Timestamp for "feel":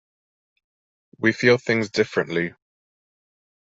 1.31-1.59